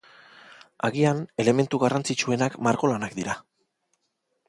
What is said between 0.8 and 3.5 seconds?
Agian, elementu garrantzitsuenak margolanak dira.